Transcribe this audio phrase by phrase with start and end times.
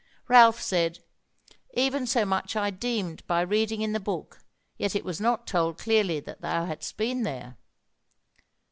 [0.27, 0.97] Ralph said,
[1.75, 4.39] "Even so much I deemed by reading in the book;
[4.75, 7.59] yet it was not told clearly that thou hadst been there."